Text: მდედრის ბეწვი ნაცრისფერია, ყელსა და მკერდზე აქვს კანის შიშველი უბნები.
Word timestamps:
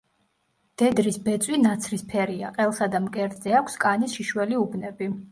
მდედრის 0.67 1.17
ბეწვი 1.25 1.59
ნაცრისფერია, 1.65 2.49
ყელსა 2.55 2.87
და 2.95 3.01
მკერდზე 3.03 3.53
აქვს 3.59 3.77
კანის 3.83 4.15
შიშველი 4.21 4.57
უბნები. 4.63 5.11